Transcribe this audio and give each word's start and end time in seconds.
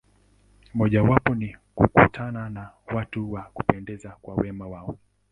Mojawapo 0.73 1.35
ni 1.35 1.55
kukutana 1.75 2.49
na 2.49 2.69
watu 2.95 3.33
wa 3.33 3.41
kupendeza 3.53 4.09
kwa 4.21 4.35
wema 4.35 4.67
wao. 4.67 4.97